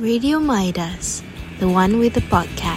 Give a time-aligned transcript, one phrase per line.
[0.00, 1.22] Radio Midas,
[1.58, 2.69] the one with the podcast.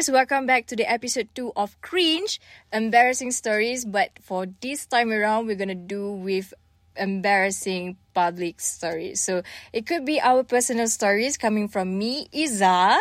[0.00, 2.40] Guys, welcome back to the episode 2 of Cringe
[2.72, 3.84] Embarrassing Stories.
[3.84, 6.54] But for this time around, we're gonna do with
[6.96, 9.20] embarrassing public stories.
[9.20, 9.42] So
[9.74, 12.96] it could be our personal stories coming from me, Iza,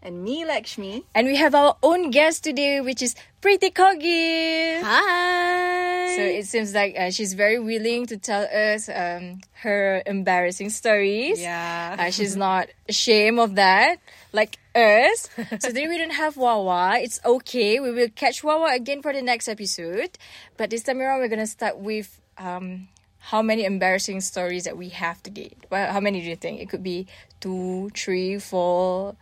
[0.00, 1.02] And me, Lakshmi.
[1.14, 4.80] and we have our own guest today, which is Pretty Corgi.
[4.80, 6.14] Hi.
[6.16, 11.40] So it seems like uh, she's very willing to tell us um, her embarrassing stories.
[11.40, 11.96] Yeah.
[11.98, 13.98] Uh, she's not ashamed of that,
[14.32, 15.28] like us.
[15.58, 16.98] so today we don't have Wawa.
[17.00, 17.80] It's okay.
[17.80, 20.16] We will catch Wawa again for the next episode.
[20.56, 24.90] But this time around, we're gonna start with um, how many embarrassing stories that we
[24.90, 25.52] have today.
[25.70, 26.60] Well, how many do you think?
[26.60, 27.06] It could be
[27.40, 29.16] two, three, four.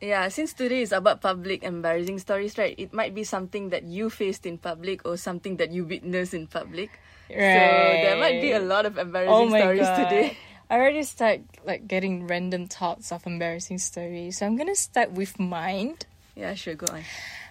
[0.00, 2.74] Yeah, since today is about public embarrassing stories, right?
[2.78, 6.46] It might be something that you faced in public or something that you witnessed in
[6.46, 6.88] public.
[7.28, 7.52] Right.
[7.52, 10.08] So there might be a lot of embarrassing Oh my stories god.
[10.08, 10.36] today.
[10.70, 14.38] I already start like getting random thoughts of embarrassing stories.
[14.38, 15.96] So I'm gonna start with mine.
[16.34, 17.04] Yeah, sure, go on.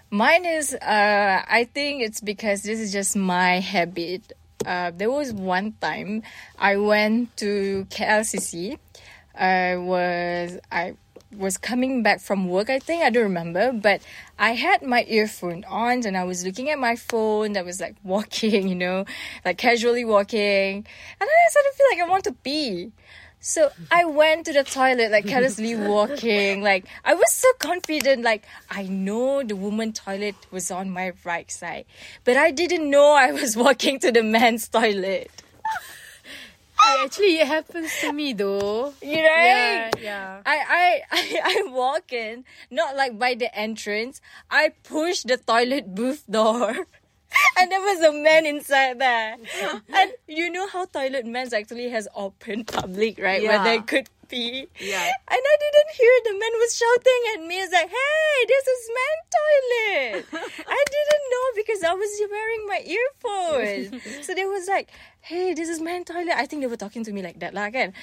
[0.10, 4.34] Mine is, uh, I think it's because this is just my habit.
[4.66, 6.24] Uh, there was one time
[6.58, 8.80] I went to KLCC.
[9.36, 10.96] I was I
[11.36, 12.70] was coming back from work.
[12.70, 14.02] I think I don't remember, but
[14.38, 17.54] I had my earphone on and I was looking at my phone.
[17.54, 19.06] That was like walking, you know,
[19.46, 20.86] like casually walking, and
[21.20, 22.92] then I started to feel like I want to pee.
[23.42, 26.62] So I went to the toilet, like carelessly walking.
[26.62, 31.50] Like I was so confident, like I know the woman toilet was on my right
[31.50, 31.86] side,
[32.26, 35.32] but I didn't know I was walking to the man's toilet.
[36.80, 38.94] Actually, it happens to me though.
[39.02, 39.22] You know?
[39.24, 40.42] Yeah, yeah.
[40.46, 44.22] I, I, I, I walk in, not like by the entrance.
[44.50, 46.76] I push the toilet booth door.
[47.60, 49.38] And there was a man inside there.
[49.94, 53.44] and you know how toilet men's actually has open public, right?
[53.44, 53.64] Where Yeah.
[53.64, 54.68] they could pee.
[54.80, 55.12] Yeah.
[55.28, 57.60] And I didn't hear the man was shouting at me.
[57.60, 60.26] It's like, hey, this is man toilet.
[60.68, 64.26] I didn't know because I was wearing my earphones.
[64.26, 64.90] so they was like,
[65.22, 66.36] hey, this is man toilet.
[66.36, 67.94] I think they were talking to me like that, lah, kan?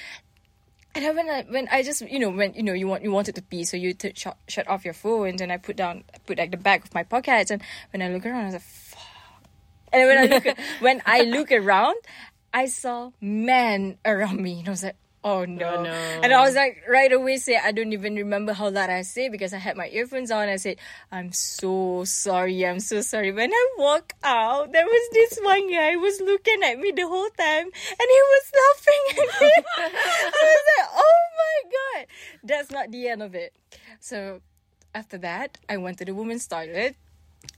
[0.95, 3.11] And then when I when I just you know when you know you want you
[3.11, 5.75] wanted to pee, so you t- shut shut off your phones, and then I put
[5.75, 7.61] down put like the back of my pockets, and
[7.93, 9.45] when I look around, I was like, fuck.
[9.93, 11.97] And then when I look when I look around,
[12.51, 14.95] I saw men around me, and I was like.
[15.27, 15.75] Oh no.
[15.75, 15.91] Oh, no.
[15.91, 19.27] And I was like right away say I don't even remember how loud I say
[19.27, 20.47] because I had my earphones on.
[20.47, 20.77] I said,
[21.11, 23.33] I'm so sorry, I'm so sorry.
[23.33, 27.01] When I walk out, there was this one guy who was looking at me the
[27.01, 29.51] whole time and he was laughing at me.
[29.77, 32.07] I was like, oh my god.
[32.43, 33.53] That's not the end of it.
[33.99, 34.39] So
[34.95, 36.95] after that, I went to the women's toilet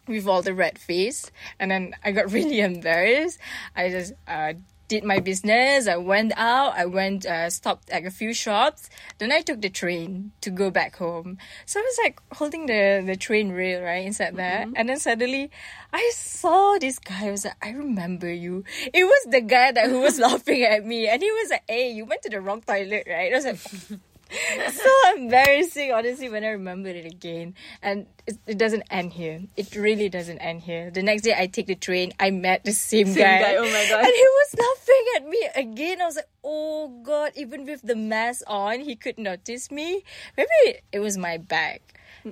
[0.07, 3.37] with all the red face and then I got really embarrassed.
[3.75, 4.53] I just uh,
[4.89, 5.87] did my business.
[5.87, 6.73] I went out.
[6.75, 8.89] I went uh, stopped at a few shops.
[9.19, 11.37] Then I took the train to go back home.
[11.65, 15.51] So I was like holding the the train rail right inside there, and then suddenly
[15.93, 17.27] I saw this guy.
[17.27, 18.65] I was like, I remember you.
[18.91, 21.93] It was the guy that who was laughing at me, and he was like, Hey,
[21.93, 23.31] you went to the wrong toilet, right?
[23.31, 23.99] I was like.
[24.71, 27.55] so embarrassing, honestly, when I remember it again.
[27.81, 29.41] And it, it doesn't end here.
[29.57, 30.91] It really doesn't end here.
[30.91, 32.13] The next day, I take the train.
[32.19, 33.41] I met the same, Same guy.
[33.41, 33.99] guy, oh my God.
[34.05, 36.01] And he was laughing at me again.
[36.01, 40.03] I was like, oh God, even with the mask on, he could notice me.
[40.37, 41.81] Maybe it was my bag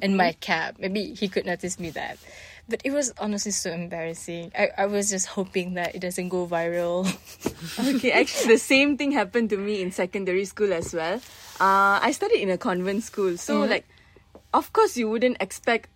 [0.02, 0.78] and my cap.
[0.80, 2.18] Maybe he could notice me that.
[2.70, 4.52] But it was honestly so embarrassing.
[4.58, 7.08] I, I was just hoping that it doesn't go viral.
[7.80, 11.22] Okay, actually, the same thing happened to me in secondary school as well.
[11.62, 13.70] Uh, I studied in a convent school, so Mm-hmm.
[13.70, 13.86] like,
[14.54, 15.90] of course, you wouldn't expect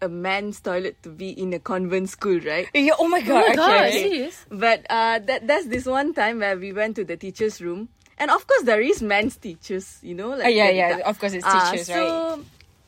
[0.00, 2.68] a man's toilet to be in a convent school, right?
[2.72, 3.44] yeah, oh my God.
[3.44, 4.30] Oh my god, okay.
[4.50, 8.30] But uh, that that's this one time where we went to the teachers' room, and
[8.30, 11.34] of course there is men's teachers, you know, like Ah, yeah, yeah, the- of course
[11.34, 12.44] it's Ah, teachers, so right?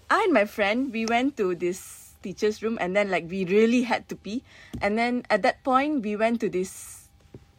[0.09, 3.83] I and my friend we went to this teachers' room, and then like we really
[3.83, 4.43] had to pee,
[4.81, 7.09] and then at that point we went to this,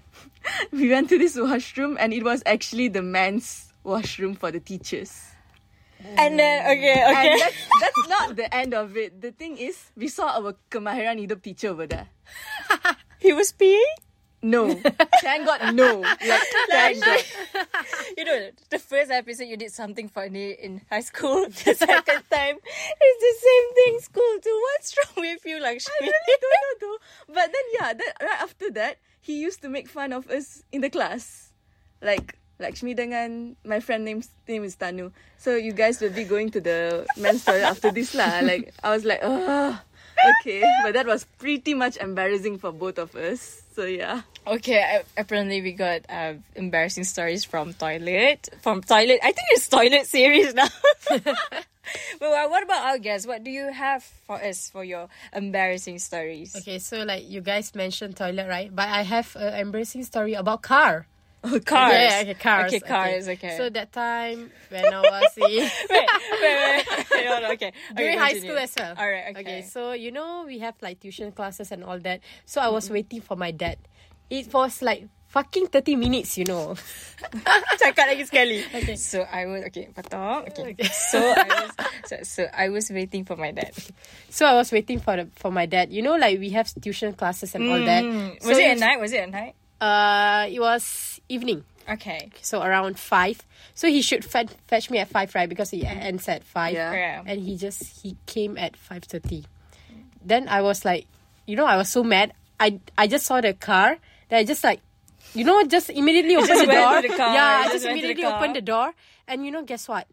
[0.72, 5.32] we went to this washroom, and it was actually the men's washroom for the teachers.
[6.18, 7.30] And then, okay, okay.
[7.30, 9.22] And that's, that's not the end of it.
[9.22, 12.10] The thing is, we saw our kemahiran hidup teacher over there.
[13.20, 13.94] he was peeing?
[14.42, 14.74] No.
[15.22, 16.00] Thank God, no.
[16.02, 17.24] Like, thank God.
[18.18, 21.46] You know, the first episode you did something funny in high school.
[21.66, 24.62] The second time, it's the same thing school too.
[24.74, 25.94] What's wrong with you, Lakshmi?
[26.02, 27.34] I really don't know though.
[27.34, 30.82] But then yeah, that right after that, he used to make fun of us in
[30.82, 31.54] the class.
[32.02, 35.12] Like Lakshmi dengan my friend name name is Tanu.
[35.38, 38.42] So you guys will be going to the men's toilet after this lah.
[38.42, 39.80] Like I was like, oh
[40.42, 40.64] okay.
[40.84, 43.62] But that was pretty much embarrassing for both of us.
[43.74, 44.22] So yeah.
[44.46, 48.50] Okay, apparently we got uh, embarrassing stories from toilet.
[48.62, 50.68] From toilet, I think it's toilet series now.
[51.10, 53.28] but uh, what about our guests?
[53.28, 56.56] What do you have for us for your embarrassing stories?
[56.56, 58.74] Okay, so like you guys mentioned toilet, right?
[58.74, 61.08] But I have an embarrassing story about car.
[61.44, 61.94] Oh, cars.
[61.94, 62.74] Yeah, okay, cars.
[62.74, 63.28] Okay, cars.
[63.28, 63.58] Okay.
[63.58, 65.44] So that time when I was in
[65.90, 66.10] wait,
[66.42, 67.28] wait, wait.
[67.28, 67.74] Hold on, okay.
[67.96, 68.94] during okay, high school as well.
[68.98, 69.34] All right.
[69.34, 69.42] Okay.
[69.42, 72.22] Okay, so you know we have like tuition classes and all that.
[72.46, 73.78] So I was waiting for my dad.
[74.30, 76.76] It was like fucking 30 minutes, you know.
[77.80, 78.62] Cakap lagi sekali.
[78.68, 78.96] Okay.
[79.00, 79.90] So I was okay.
[79.96, 80.46] Potong.
[80.46, 80.78] Okay.
[80.92, 81.72] So I was
[82.06, 83.74] so, so I was waiting for my dad.
[84.30, 85.90] So I was waiting for the, for my dad.
[85.90, 88.04] You know, like we have tuition classes and all that.
[88.04, 88.38] Mm.
[88.44, 89.00] So Was it at night?
[89.00, 89.56] Was it at night?
[89.82, 91.64] Uh, it was evening.
[91.90, 92.30] Okay.
[92.42, 93.42] So around five.
[93.74, 95.50] So he should fetch, fetch me at five, right?
[95.50, 96.74] Because he ends at five.
[96.74, 96.94] Yeah.
[96.94, 97.24] Yeah.
[97.26, 99.46] And he just he came at five thirty.
[100.24, 101.08] Then I was like,
[101.48, 102.34] you know, I was so mad.
[102.60, 103.98] I I just saw the car.
[104.30, 104.80] Then I just like,
[105.34, 107.02] you know, just immediately open just the door.
[107.02, 108.38] the car, Yeah, I just just went to the immediately car.
[108.38, 108.94] opened the door.
[109.28, 110.06] And you know, guess what?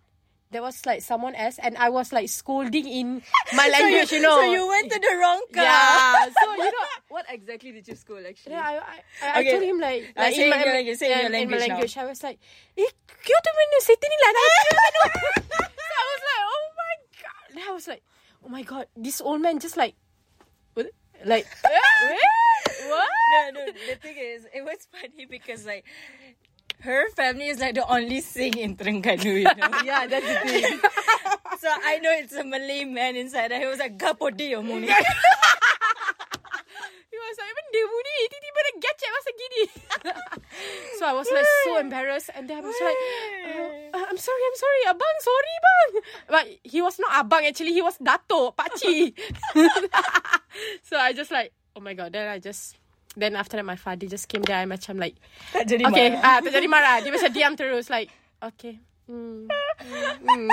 [0.50, 3.20] There was like someone else, and I was like scolding in
[3.53, 4.11] my language.
[4.12, 4.41] you, know.
[4.41, 5.62] So you went to the wrong car.
[5.62, 6.25] Yeah.
[6.25, 6.88] So you know, What
[7.31, 8.53] exactly did you school actually?
[8.53, 9.51] yeah, I, I, I, Okay.
[9.53, 11.35] Told him like, Uh, like say in in, my, your language, say in yeah, your
[11.37, 12.03] in my language now.
[12.03, 12.39] I was like,
[12.77, 14.31] eh, kau tu mana setting ni lah?
[14.33, 15.03] dah kira kan tu?"
[15.79, 17.47] So I was like, oh my god.
[17.55, 18.03] Then I was like,
[18.45, 19.95] oh my god, this old man just like,
[20.75, 20.89] what?
[21.25, 21.47] like,
[22.93, 23.09] what?
[23.33, 23.63] No, no.
[23.89, 25.85] The thing is, it was funny because like.
[26.79, 29.83] Her family is like the only thing in Terengganu, you know.
[29.83, 30.79] yeah, that's the thing.
[31.59, 33.59] so I know it's a Malay man inside there.
[33.59, 34.95] He was like, Gapodi omong ni.
[37.37, 39.63] Like, even dia bunyi, tiba-tiba dia gacet masa gini.
[40.99, 42.31] so I was like so embarrassed.
[42.33, 43.01] And then I was like,
[43.45, 44.81] uh, uh, I'm sorry, I'm sorry.
[44.89, 45.91] Abang, sorry bang.
[46.31, 47.77] But he was not abang actually.
[47.77, 49.13] He was dato, pakcik.
[50.89, 52.17] so I just like, oh my god.
[52.17, 52.81] Then I just,
[53.17, 54.57] then after that my father just came there.
[54.57, 55.21] I macam like,
[55.53, 56.25] Tak jadi okay, marah.
[56.25, 56.97] ah, tak jadi marah.
[57.05, 58.09] Dia macam diam terus like,
[58.41, 58.81] okay.
[59.09, 60.49] Mm, mm, mm.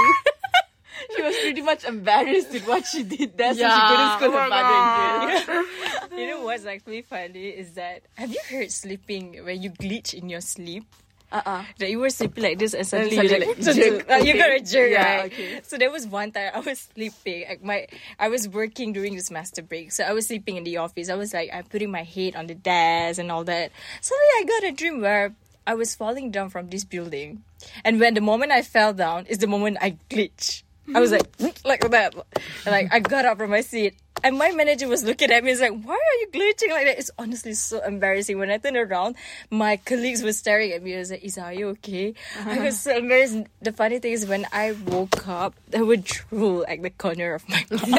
[1.16, 4.38] She was pretty much embarrassed with what she did there, so she couldn't scold Oh
[4.44, 5.46] her my father in God.
[5.46, 5.66] jail.
[6.18, 10.30] You know what's actually funny is that have you heard sleeping when you glitch in
[10.30, 10.86] your sleep?
[11.32, 11.66] Uh-uh.
[11.80, 14.10] That you were sleeping like this and And suddenly, suddenly you like, like, jerk.
[14.12, 14.64] Uh, you got a Okay.
[14.64, 15.34] jerk, Yeah, right?
[15.34, 15.60] okay.
[15.64, 17.46] So there was one time I was sleeping.
[17.50, 17.88] Like my,
[18.18, 21.10] I was working during this master break, so I was sleeping in the office.
[21.10, 23.72] I was like, I'm putting my head on the desk and all that.
[24.00, 25.34] Suddenly, I got a dream where
[25.68, 27.44] I was falling down from this building,
[27.84, 30.62] and when the moment I fell down is the moment I glitch.
[30.94, 32.14] I was like, hmm, like that.
[32.14, 32.24] And,
[32.68, 33.96] like I got up from my seat.
[34.24, 35.50] And my manager was looking at me.
[35.52, 38.40] He's like, "Why are you glitching like that?" It's honestly so embarrassing.
[38.40, 39.18] When I turned around,
[39.52, 40.96] my colleagues were staring at me.
[40.96, 42.14] I was like, "Iza, are you okay?"
[42.46, 43.38] I was so embarrassed.
[43.62, 47.48] The funny thing is, when I woke up, there would drool at the corner of
[47.50, 47.84] my mouth.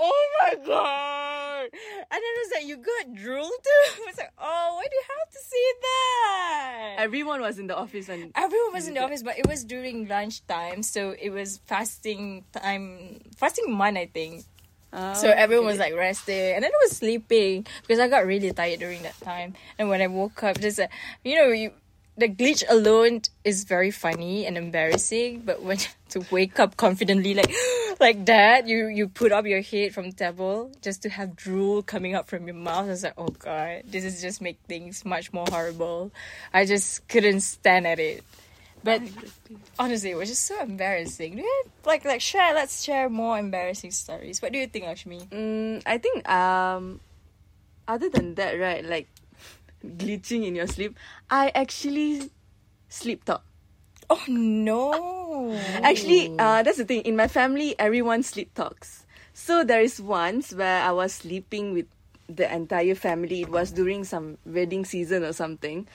[0.00, 1.13] oh my god!
[2.14, 4.94] And then it was like, "You got drool too?" I was like, "Oh, why do
[4.94, 9.02] you have to see that?" Everyone was in the office and Everyone was in the
[9.02, 14.44] office, but it was during lunchtime, so it was fasting time, fasting month, I think.
[14.94, 18.78] so everyone was like resting, and then I was sleeping because I got really tired
[18.78, 19.54] during that time.
[19.76, 20.86] And when I woke up, just uh,
[21.24, 21.72] you know, you
[22.16, 25.78] the glitch alone is very funny and embarrassing, but when
[26.10, 27.52] to wake up confidently like
[28.00, 32.14] like that, you you put up your head from table just to have drool coming
[32.14, 32.86] up from your mouth.
[32.86, 36.12] I was like, oh god, this is just make things much more horrible.
[36.52, 38.22] I just couldn't stand at it.
[38.84, 39.00] But
[39.78, 41.36] honestly, it was just so embarrassing.
[41.36, 42.52] Do you like like share?
[42.52, 44.42] Let's share more embarrassing stories.
[44.42, 45.26] What do you think, Ashmi?
[45.28, 47.00] Mm, I think um,
[47.88, 49.08] other than that, right, like
[49.84, 50.96] glitching in your sleep,
[51.30, 52.30] I actually
[52.88, 53.44] sleep talk.
[54.10, 55.56] Oh no!
[55.82, 57.02] Actually, uh, that's the thing.
[57.02, 59.06] In my family, everyone sleep talks.
[59.32, 61.86] So there is once where I was sleeping with
[62.28, 63.42] the entire family.
[63.42, 65.88] It was during some wedding season or something.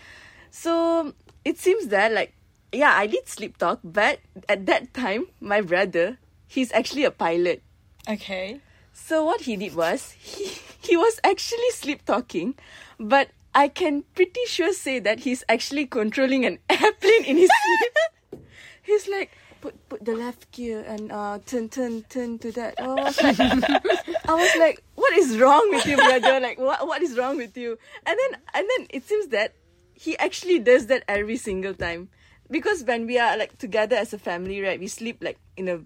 [0.51, 1.13] So
[1.45, 2.33] it seems that like
[2.71, 6.17] yeah, I did sleep talk, but at that time, my brother,
[6.47, 7.63] he's actually a pilot.
[8.07, 8.61] Okay.
[8.93, 12.55] So what he did was he he was actually sleep talking,
[12.99, 18.43] but I can pretty sure say that he's actually controlling an airplane in his sleep.
[18.83, 22.75] he's like put put the left gear and uh turn turn turn to that.
[22.79, 23.39] Oh, I was like,
[24.29, 26.39] I was like, what is wrong with you, brother?
[26.39, 27.77] Like, what what is wrong with you?
[28.05, 29.53] And then and then it seems that
[29.93, 32.09] he actually does that every single time.
[32.51, 35.81] Because when we are like together as a family, right, we sleep like in a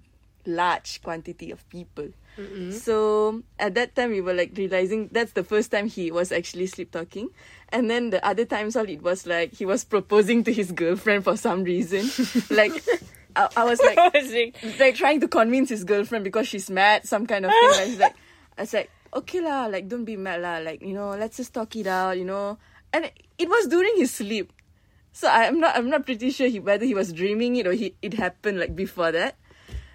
[0.46, 2.10] large quantity of people.
[2.72, 6.68] So at that time we were like realizing that's the first time he was actually
[6.68, 7.30] sleep talking.
[7.70, 11.24] And then the other times all it was like he was proposing to his girlfriend
[11.24, 12.10] for some reason.
[12.50, 12.74] like
[13.36, 17.46] I, I was like like trying to convince his girlfriend because she's mad, some kind
[17.46, 17.70] of thing.
[17.72, 18.16] Like, he's like,
[18.58, 21.54] I was like, okay lah, like don't be mad lah, like you know, let's just
[21.54, 22.58] talk it out, you know.
[22.92, 24.54] And it was during his sleep,
[25.14, 27.96] so I'm not, I'm not pretty sure he, whether he was dreaming it or he,
[28.02, 29.36] it happened like before that.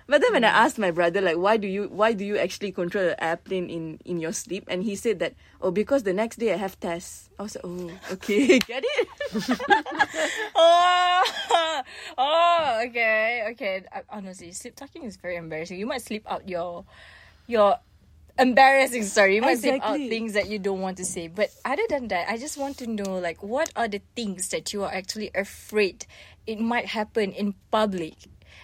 [0.08, 2.72] But then when I asked my brother like, why do you, why do you actually
[2.72, 4.64] control an airplane in in your sleep?
[4.66, 7.28] And he said that, oh, because the next day I have tests.
[7.38, 9.08] I was like, oh, okay, get it.
[10.56, 11.82] oh,
[12.16, 13.84] oh, okay, okay.
[13.92, 15.78] Uh, honestly, sleep talking is very embarrassing.
[15.78, 16.86] You might sleep out your
[17.46, 17.76] your
[18.38, 19.36] embarrassing story.
[19.36, 20.08] You might sleep out Exactly.
[20.08, 21.28] things that you don't want to say.
[21.28, 24.72] But other than that, I just want to know like what are the things that
[24.72, 26.06] you are actually afraid
[26.46, 28.14] it might happen in public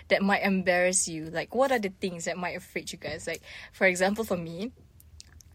[0.08, 1.26] that might embarrass you?
[1.26, 3.26] Like what are the things that might afraid you guys?
[3.26, 4.72] Like for example, for me,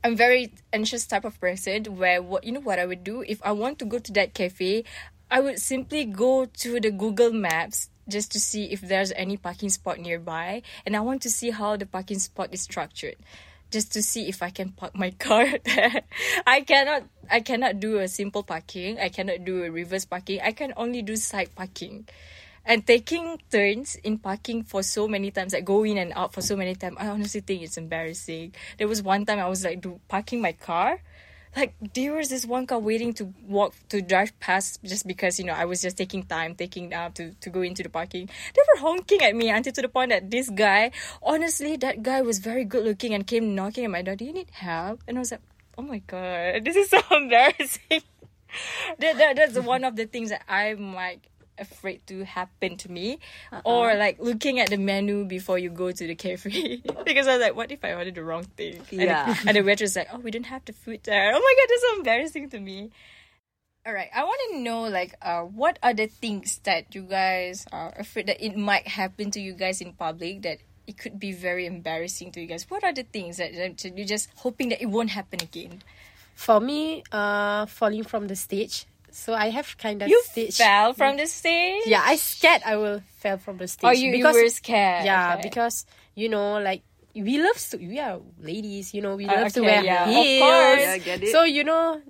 [0.04, 3.42] I'm very anxious type of person where what you know what I would do if
[3.44, 4.86] I want to go to that cafe,
[5.30, 9.70] I would simply go to the Google Maps just to see if there's any parking
[9.70, 13.16] spot nearby and I want to see how the parking spot is structured.
[13.72, 16.02] Just to see if I can park my car there.
[16.48, 18.98] I cannot I cannot do a simple parking.
[19.00, 20.40] I cannot do a reverse parking.
[20.42, 22.08] I can only do side parking
[22.66, 26.42] and taking turns in parking for so many times, like go in and out for
[26.42, 28.54] so many times, I honestly think it's embarrassing.
[28.78, 31.02] There was one time I was like do, parking my car.
[31.56, 35.46] Like there was this one car waiting to walk to drive past just because you
[35.46, 38.30] know I was just taking time, taking uh, to to go into the parking.
[38.54, 40.92] They were honking at me until to the point that this guy,
[41.24, 44.16] honestly, that guy was very good looking and came knocking at my door.
[44.16, 45.02] Do you need help?
[45.08, 45.42] And I was like,
[45.76, 48.04] oh my god, this is so embarrassing.
[49.00, 53.20] that, that that's one of the things that I'm like afraid to happen to me
[53.66, 57.42] or like looking at the menu before you go to the cafe because I was
[57.42, 58.82] like what if I ordered the wrong thing?
[58.92, 59.34] And, Yeah.
[59.34, 61.32] the, and the waitress like oh we don't have the food there.
[61.36, 62.92] Oh my god that's so embarrassing to me.
[63.86, 67.66] All right I want to know like uh what are the things that you guys
[67.72, 71.32] are afraid that it might happen to you guys in public that it could be
[71.32, 72.66] very embarrassing to you guys?
[72.68, 75.84] What are the things that, that you're just hoping that it won't happen again?
[76.34, 78.86] For me, uh, falling from the stage.
[79.12, 80.58] So I have kind of you stage.
[80.58, 83.88] fell from the stage Yeah, I scared I will fell from the stage.
[83.88, 85.06] Oh, you, you were scared.
[85.06, 85.50] Yeah, Okay.
[85.50, 85.86] because
[86.16, 86.84] you know, like
[87.16, 87.78] we love to.
[87.78, 89.16] We are ladies, you know.
[89.16, 90.42] We Uh, love to wear yeah, of heels.
[90.42, 90.82] course.
[90.82, 91.32] Yeah, get it?
[91.32, 92.02] So you know,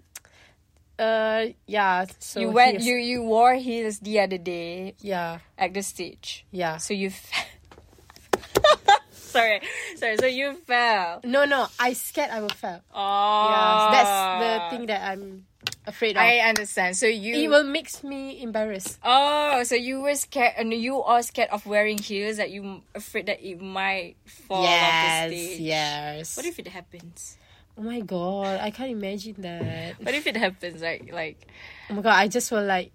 [1.00, 2.06] uh, yeah.
[2.20, 2.82] So you went.
[2.82, 2.86] heels.
[2.86, 6.46] You you wore heels the other day Yeah, at the stage.
[6.52, 6.78] yeah.
[6.78, 7.08] So you.
[7.08, 7.32] F-
[9.12, 9.62] sorry,
[9.96, 10.18] sorry.
[10.18, 11.22] So you fell.
[11.24, 11.68] No, no.
[11.80, 12.82] I scared I will fell.
[12.94, 15.46] Oh, Yeah, that's the thing that I'm
[15.90, 16.22] afraid of.
[16.24, 16.96] I understand.
[16.96, 17.36] So you.
[17.36, 19.00] it will makes me embarrassed.
[19.04, 22.38] Oh, so you were scared, and you are scared of wearing heels.
[22.38, 25.60] That you afraid that it might fall off the stage.
[25.60, 26.38] yes.
[26.38, 27.38] What if it happens?
[27.78, 29.96] Oh my god, I can't imagine that.
[30.04, 30.82] What if it happens?
[30.82, 31.48] Like like.
[31.90, 32.92] Oh my god, I just will like,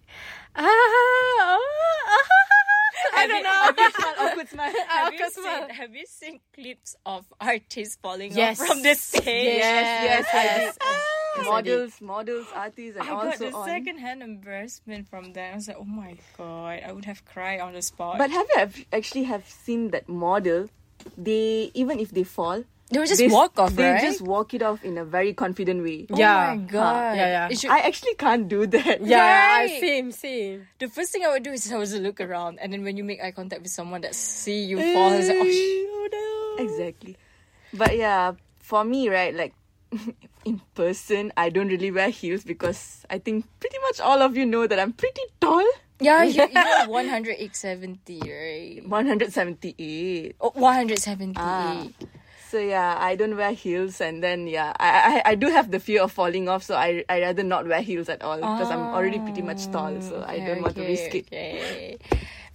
[0.54, 2.18] ah, ah, ah.
[3.16, 4.28] I don't know.
[4.28, 4.72] awkward smile.
[4.88, 8.60] Have you, seen, have you seen clips of artists falling Yes.
[8.60, 9.56] off from the stage?
[9.56, 10.62] Yes, yes, I did.
[10.62, 13.66] Yes, I models, models, artists, and I got also the on.
[13.66, 15.52] second-hand embarrassment from that.
[15.52, 18.18] I was like, oh my god, I would have cried on the spot.
[18.18, 20.68] But have you have- actually have seen that model?
[21.18, 24.00] They even if they fall, they would just they, walk off, They right?
[24.00, 26.06] just walk it off in a very confident way.
[26.08, 26.14] Yeah.
[26.14, 26.54] oh Yeah.
[26.54, 27.56] my god, Yeah, yeah.
[27.56, 29.00] Should- I actually can't do that.
[29.04, 29.18] Yeah,
[29.58, 29.70] Right.
[29.70, 30.66] I same, same.
[30.78, 33.04] the first thing I would do is I would look around, and then when you
[33.04, 35.88] make eye contact with someone that see you fall, I was like, eh, oh, sh-
[35.92, 36.08] oh
[36.58, 36.64] no.
[36.64, 37.16] Exactly.
[37.74, 39.52] But yeah, for me, right, like
[40.44, 44.46] in person, I don't really wear heels because I think pretty much all of you
[44.46, 45.64] know that I'm pretty tall.
[46.00, 48.88] Yeah, you, you're 170, right?
[48.88, 50.36] 178.
[50.40, 51.36] Oh, 178.
[51.38, 51.86] Ah.
[52.50, 55.80] So yeah, I don't wear heels, and then yeah, I I, I do have the
[55.80, 58.94] fear of falling off, so I I rather not wear heels at all because I'm
[58.94, 61.26] already pretty much tall, so I don't want to risk it.
[61.26, 61.98] okay.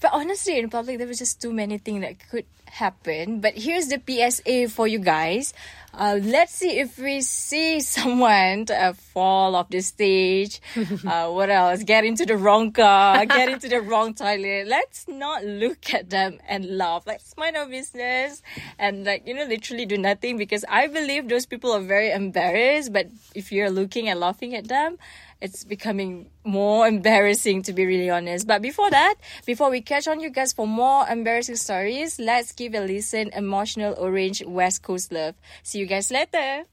[0.02, 3.42] But honestly, in public, there was just too many things that could happen.
[3.42, 5.54] But here's the PSA for you guys.
[5.94, 10.62] Uh, let's see if we see someone uh, fall off the stage.
[11.06, 11.84] uh, what else?
[11.84, 13.26] Get into the wrong car.
[13.26, 14.68] Get into the wrong toilet.
[14.68, 17.04] Let's not look at them and laugh.
[17.06, 18.42] Let's mind our business
[18.78, 22.94] and like you know literally do nothing because I believe those people are very embarrassed.
[22.94, 24.98] But if you're looking and laughing at them,
[25.42, 28.48] it's becoming more embarrassing to be really honest.
[28.48, 29.16] But before that,
[29.46, 33.96] before we catch on you guys for more embarrassing stories, let's give a listen emotional
[33.98, 35.36] orange West Coast love.
[35.64, 36.66] See you guys later.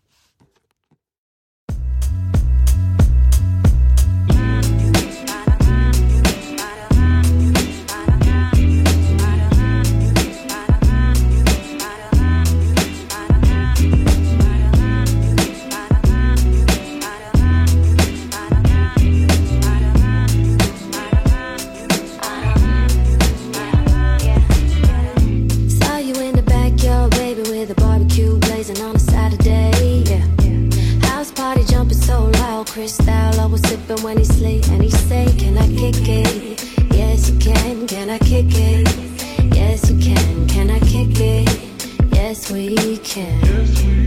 [42.37, 43.41] yes we can.
[43.41, 44.06] Yes, we can.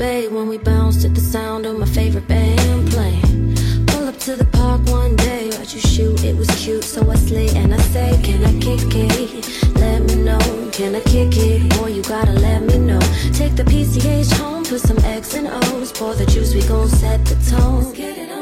[0.00, 3.56] Bay when we bounced at the sound of my favorite band playing.
[3.86, 7.14] Pull up to the park one day, watch you shoot, it was cute, so I
[7.14, 9.76] slay and I say, Can I kick it?
[9.76, 11.78] Let me know, can I kick it?
[11.78, 13.00] Boy, you gotta let me know.
[13.32, 17.24] Take the PCH home, put some X and O's, pour the juice, we gon' set
[17.24, 18.39] the tone.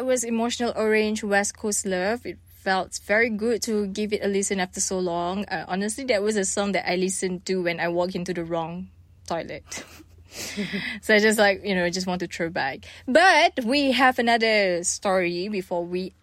[0.00, 2.24] That was Emotional Orange West Coast Love.
[2.24, 5.44] It felt very good to give it a listen after so long.
[5.44, 8.42] Uh, honestly, that was a song that I listened to when I walked into the
[8.42, 8.88] wrong
[9.28, 9.84] toilet.
[11.02, 12.86] so I just like, you know, just want to throw back.
[13.06, 16.14] But we have another story before we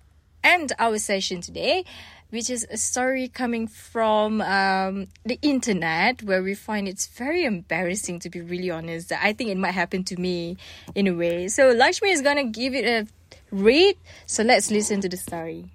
[0.43, 1.85] end our session today,
[2.31, 8.21] which is a story coming from um, the internet where we find it's very embarrassing,
[8.21, 9.11] to be really honest.
[9.11, 10.57] I think it might happen to me
[10.95, 11.47] in a way.
[11.47, 13.07] So Lakshmi is to give it a
[13.51, 13.97] read.
[14.25, 15.71] So let's listen to the story.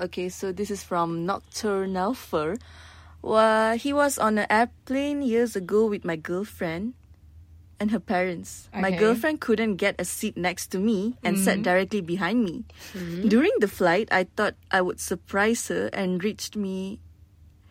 [0.00, 2.56] Okay, so this is from Nocturnal Fur.
[3.22, 6.94] Well, he was on an airplane years ago with my girlfriend
[7.78, 8.68] and her parents.
[8.72, 11.62] My girlfriend couldn't get a seat next to me and sat mm-hmm.
[11.62, 12.64] directly behind me.
[12.92, 13.28] Mm-hmm.
[13.28, 17.00] During the flight, I thought I would surprise her and reached me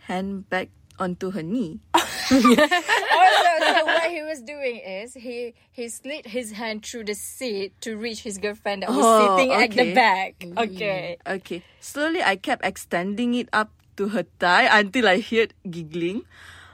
[0.10, 1.80] hand back onto her knee.
[1.96, 7.74] also, so what he was doing is he he slid his hand through the seat
[7.82, 10.40] to reach his girlfriend that was Oh, sitting at the back.
[10.40, 11.18] Mm, okay.
[11.26, 11.64] Okay.
[11.80, 16.24] Slowly, I kept extending it up to her thigh until I heard giggling.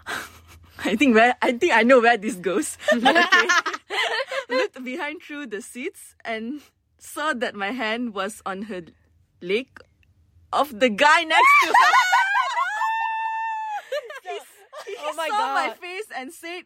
[0.83, 2.77] I think where I think I know where this goes.
[2.91, 3.47] Okay.
[4.49, 6.61] Looked behind through the seats and
[6.99, 8.83] saw that my hand was on her
[9.41, 9.67] leg
[10.53, 11.91] of the guy next to her.
[14.85, 16.63] he Oh my saw my face and said,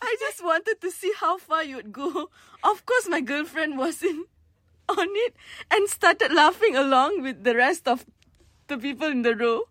[0.00, 2.30] I just wanted to see how far you'd go.
[2.62, 4.28] Of course, my girlfriend wasn't
[4.88, 5.34] on it
[5.70, 8.06] and started laughing along with the rest of
[8.68, 9.62] the people in the row.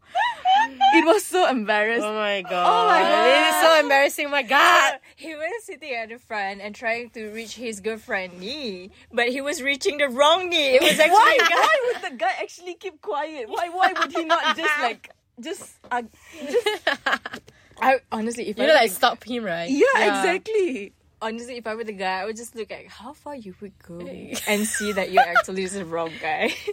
[0.94, 2.04] it was so embarrassed.
[2.04, 2.66] Oh my god.
[2.66, 3.26] Oh my God.
[3.26, 4.26] This is so embarrassing.
[4.26, 5.00] Oh my god.
[5.16, 9.40] He was sitting at the front and trying to reach his girlfriend knee, but he
[9.40, 10.76] was reaching the wrong knee.
[10.76, 11.38] It was actually why?
[11.40, 13.48] Why would the guy actually keep quiet?
[13.48, 13.70] Why?
[13.70, 15.10] Why would he not just like
[15.42, 15.76] just?
[15.92, 16.04] Uh,
[16.50, 16.68] just
[17.82, 19.70] I honestly, if You I know, like stop him, right?
[19.70, 20.94] yeah, exactly.
[21.22, 23.74] honestly, if I were the guy, I would just look at how far you would
[23.84, 24.00] go
[24.48, 26.54] and see that you're actually the wrong guy.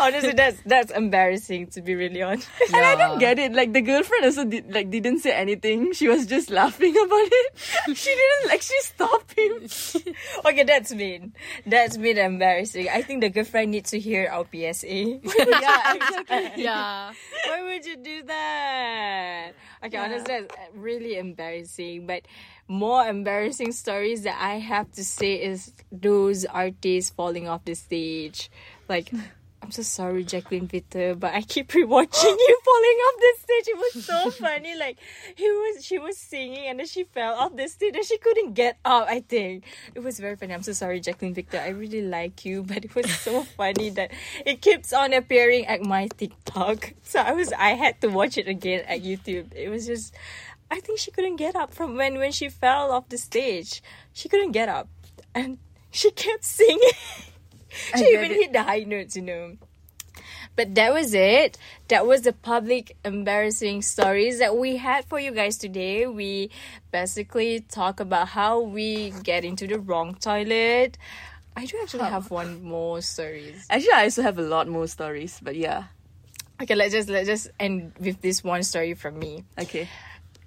[0.00, 2.48] honestly, that's that's embarrassing to be really honest.
[2.74, 3.52] And I don't get it.
[3.52, 5.92] Like the girlfriend also did, like didn't say anything.
[5.92, 7.52] She was just laughing about it.
[7.96, 10.14] She didn't actually stop him.
[10.46, 11.34] okay, that's mean.
[11.66, 12.88] That's mean embarrassing.
[12.88, 15.20] I think the girlfriend needs to hear our PSA.
[15.20, 16.62] yeah, exactly.
[16.64, 17.12] Yeah.
[17.46, 19.52] Why would you do that?
[19.84, 22.06] Okay, honestly, that's uh, really embarrassing.
[22.06, 22.22] But
[22.68, 28.50] more embarrassing stories that I have to say is those artists falling off the stage.
[28.88, 29.10] Like,
[29.70, 33.68] I'm so sorry, Jaclyn Victor, but I keep rewatching you falling off the stage.
[33.68, 34.76] It was so funny.
[34.76, 34.98] Like
[35.36, 38.54] he was, she was singing, and then she fell off the stage, and she couldn't
[38.54, 39.06] get up.
[39.08, 39.62] I think
[39.94, 40.54] it was very funny.
[40.54, 41.60] I'm so sorry, Jaclyn Victor.
[41.60, 44.10] I really like you, but it was so funny that
[44.44, 46.94] it keeps on appearing at my TikTok.
[47.04, 49.54] So I was, I had to watch it again at YouTube.
[49.54, 50.12] It was just,
[50.68, 53.84] I think she couldn't get up from when when she fell off the stage.
[54.12, 54.88] She couldn't get up,
[55.32, 55.58] and
[55.92, 56.90] she kept singing.
[57.96, 58.36] she even it.
[58.36, 59.56] hit the high notes, you know.
[60.56, 61.56] But that was it.
[61.88, 66.06] That was the public embarrassing stories that we had for you guys today.
[66.06, 66.50] We
[66.90, 70.98] basically talk about how we get into the wrong toilet.
[71.56, 73.66] I do actually have one more stories.
[73.70, 75.84] Actually, I also have a lot more stories, but yeah.
[76.60, 79.44] Okay, let's just let's just end with this one story from me.
[79.58, 79.88] Okay.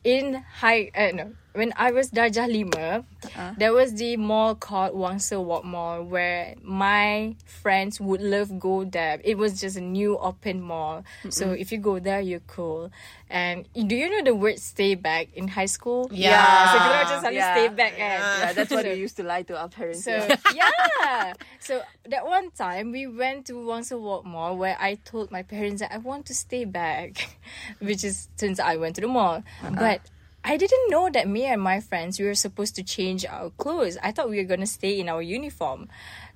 [0.04, 3.54] in high uh, no when I was Darjah Lima, uh-huh.
[3.58, 9.22] there was the mall called Wangsa Walk Mall where my friends would love go there.
[9.24, 11.04] It was just a new open mall.
[11.30, 12.92] So if you go there, you're cool.
[13.30, 16.10] And do you know the word stay back in high school?
[16.12, 16.42] Yeah.
[16.72, 17.54] So kita just selalu Yeah.
[17.54, 18.20] stay back kan?
[18.22, 20.04] Yeah, that's what So- we used to lie to our parents.
[20.06, 20.14] so
[20.54, 21.34] yeah.
[21.64, 25.82] So that one time we went to Wangsa Walk Mall where I told my parents
[25.82, 27.38] that I want to stay back,
[27.80, 29.42] which is since I went to the mall.
[29.64, 29.72] Uh-huh.
[29.78, 30.02] But
[30.44, 33.98] I didn't know that me and my friends we were supposed to change our clothes.
[34.04, 35.88] I thought we were gonna stay in our uniform,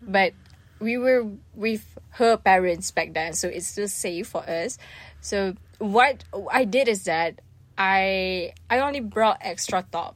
[0.02, 0.34] but
[0.80, 4.78] we were with her parents back then, so it's still safe for us.
[5.22, 7.42] So what I did is that
[7.78, 10.16] I I only brought extra top.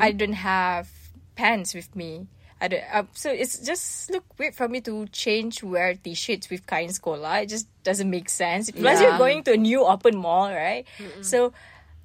[0.00, 0.88] I don't have
[1.34, 2.26] pants with me.
[2.58, 6.66] I don't, uh, so it's just look weird for me to change wear t-shirts with
[6.66, 7.42] kain sekolah.
[7.42, 8.70] It just doesn't make sense.
[8.70, 10.86] Plus, you're going to a new open mall, right?
[11.20, 11.52] So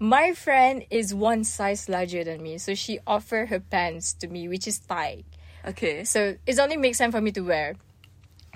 [0.01, 4.49] my friend is one size larger than me, so she offered her pants to me,
[4.49, 5.25] which is tight.
[5.63, 6.03] okay.
[6.03, 7.75] So it only makes sense for me to wear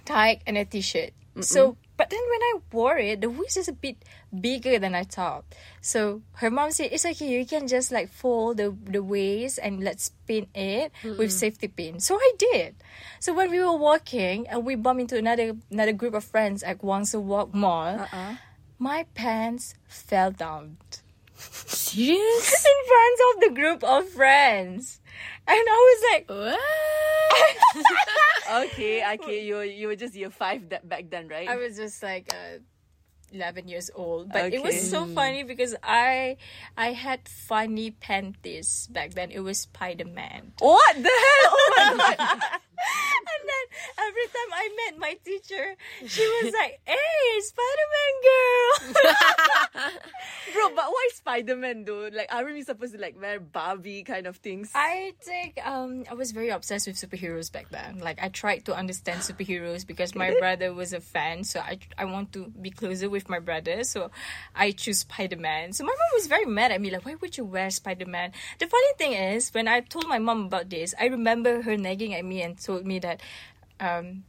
[0.06, 1.14] tight and a t-shirt.
[1.42, 3.98] So, but then when I wore it, the waist is a bit
[4.32, 5.44] bigger than I thought.
[5.82, 7.28] So her mom said, "It's okay.
[7.28, 12.00] You can just like fold the the waist and let's pin it with safety pin."
[12.00, 12.80] So I did.
[13.20, 16.80] So when we were walking and we bumped into another another group of friends at
[16.80, 18.40] Wangsa Walk Mall, uh-uh.
[18.80, 20.80] my pants fell down
[21.52, 22.66] Serious?
[22.66, 25.00] in front of the group of friends,
[25.48, 26.30] and I was like.
[26.30, 26.60] What?
[28.70, 29.44] okay, okay.
[29.46, 31.50] You were, you were just year five that back then, right?
[31.50, 32.60] I was just like uh,
[33.32, 36.38] 11 years old but it was so funny because I
[36.78, 41.52] I had funny panties back then it was Spider-Man what the hell?
[41.78, 42.40] Oh my god.
[43.32, 43.66] and then
[44.00, 48.76] every time I met my teacher she was like hey Spider-Man girl
[50.54, 52.10] Bro, but why Spider Man though?
[52.14, 54.72] Like, aren't we supposed to like wear Barbie kind of things?
[54.74, 58.00] I think um I was very obsessed with superheroes back then.
[58.00, 62.06] Like I tried to understand superheroes because my brother was a fan, so I I
[62.06, 63.84] want to be closer with my brother.
[63.84, 64.12] So
[64.56, 65.74] I choose Spider Man.
[65.74, 68.32] So my mom was very mad at me, like, why would you wear Spider Man?
[68.60, 72.14] The funny thing is, when I told my mom about this, I remember her nagging
[72.14, 73.22] at me and told me that,
[73.80, 74.24] um,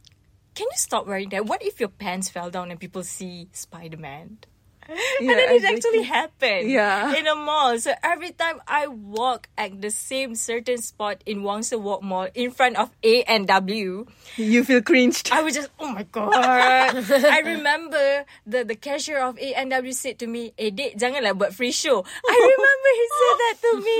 [0.55, 1.45] can you stop wearing that?
[1.45, 4.39] What if your pants fell down and people see Spider Man?
[5.19, 7.13] and then it actually happened Yeah.
[7.15, 7.77] in a mall.
[7.79, 12.51] So every time I walk at the same certain spot in Wangsa Walk Mall in
[12.51, 14.05] front of A and W,
[14.37, 15.29] you feel cringed.
[15.31, 16.33] I was just oh my god.
[17.11, 21.35] I remember the the cashier of A and W said to me, "Eh, dek, janganlah
[21.35, 23.99] buat free show." I remember he said that to me.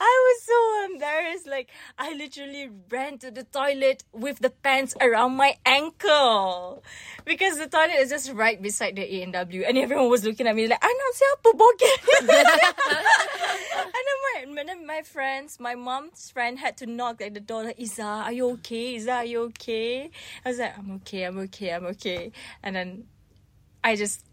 [0.00, 0.58] I was so
[0.90, 1.46] embarrassed.
[1.46, 6.82] Like I literally ran to the toilet with the pants around my ankle
[7.24, 10.46] because the toilet is just right beside the A and W, and everyone was looking
[10.46, 16.30] at me like, "Anak siapa bogel?" and then my and then my friends, my mom's
[16.30, 18.96] friend had to knock at the door like, Iza, are you okay?
[18.96, 20.10] Iza, are you okay?
[20.44, 22.32] I was like, I'm okay, I'm okay, I'm okay.
[22.62, 23.04] And then
[23.84, 24.24] I just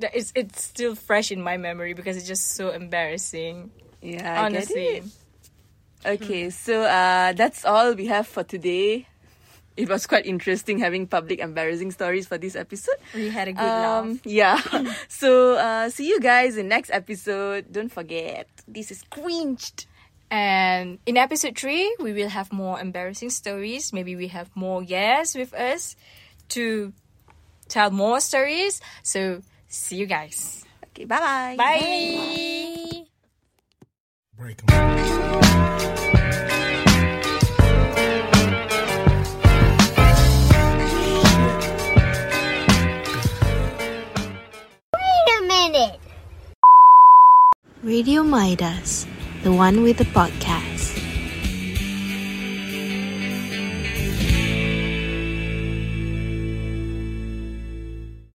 [0.00, 3.70] it's it's still fresh in my memory because it's just so embarrassing.
[4.00, 4.82] Yeah, I get honestly.
[4.82, 5.04] it.
[6.04, 9.06] Okay, so uh, that's all we have for today.
[9.76, 12.96] It was quite interesting having public embarrassing stories for this episode.
[13.14, 14.04] We had a good laugh.
[14.04, 14.60] Um, yeah.
[15.08, 17.72] so uh, see you guys in next episode.
[17.72, 19.86] Don't forget, this is cringed.
[20.30, 23.92] And in episode three, we will have more embarrassing stories.
[23.92, 25.96] Maybe we have more guests with us
[26.50, 26.92] to
[27.68, 28.80] tell more stories.
[29.02, 30.64] So see you guys.
[30.88, 31.56] Okay, bye-bye.
[31.56, 33.04] Bye.
[34.36, 35.21] Break 'em.
[47.92, 49.06] Radio Midas,
[49.42, 50.71] the one with the podcast.